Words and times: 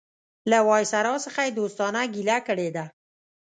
له 0.49 0.57
وایسرا 0.69 1.13
څخه 1.25 1.39
یې 1.45 1.55
دوستانه 1.59 2.01
ګیله 2.13 2.37
کړې 2.47 2.69
ده. 2.75 2.85